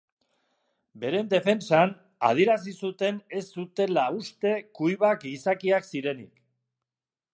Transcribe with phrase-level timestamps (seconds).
[1.03, 1.93] Beren defentsan,
[2.29, 6.45] adierazi zuten ez zutela uste cuivak gizakiak zirenik.